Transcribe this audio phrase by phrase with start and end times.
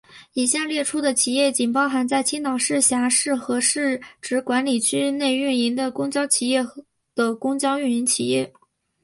[0.33, 6.65] 以下列出的企业仅包含在青岛市辖区和市直管理区内运营的公交企业
[7.13, 8.51] 的公交运营企业。